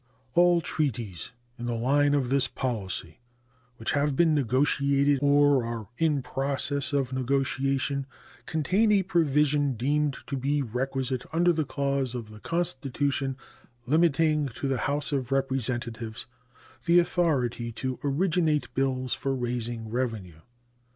[0.33, 1.29] All treaties
[1.59, 3.19] in the line of this policy
[3.77, 8.07] which have been negotiated or are in process of negotiation
[8.47, 13.37] contain a provision deemed to be requisite under the clause of the Constitution
[13.85, 16.25] limiting to the House of Representatives
[16.85, 20.39] the authority to originate bills for raising revenue.